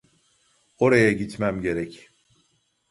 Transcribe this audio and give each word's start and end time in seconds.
Oraya 0.79 1.11
gitmem 1.11 1.61
gerek. 1.61 2.09